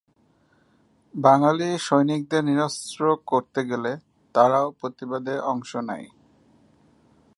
বাঙালি 1.13 1.69
সৈনিকদের 1.77 2.41
নিরস্ত্র 2.43 3.01
করতে 3.27 3.61
গেলে 3.65 3.91
তারাও 4.35 4.67
প্রতিবাদে 4.79 5.35
অংশ 5.51 5.71
নেয়। 5.87 6.07